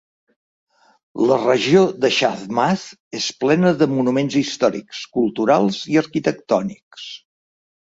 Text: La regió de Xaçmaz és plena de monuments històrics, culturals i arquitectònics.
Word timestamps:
La 1.31 1.35
regió 1.41 1.83
de 2.05 2.11
Xaçmaz 2.15 2.87
és 3.21 3.29
plena 3.45 3.75
de 3.83 3.89
monuments 3.93 4.39
històrics, 4.43 5.05
culturals 5.21 5.81
i 5.95 6.03
arquitectònics. 6.05 7.09